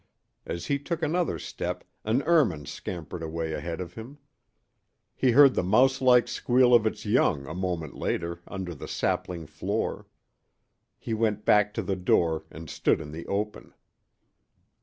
[0.47, 4.17] As he took another step an ermine scampered away ahead of him.
[5.15, 10.07] He heard the mouselike squeal of its young a moment later under the sapling floor.
[10.97, 13.75] He went back to the door and stood in the open.